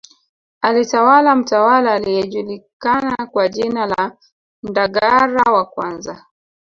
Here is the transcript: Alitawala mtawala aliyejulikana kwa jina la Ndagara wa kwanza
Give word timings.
Alitawala 0.61 1.35
mtawala 1.35 1.93
aliyejulikana 1.93 3.25
kwa 3.31 3.47
jina 3.49 3.85
la 3.85 4.17
Ndagara 4.63 5.53
wa 5.53 5.65
kwanza 5.65 6.25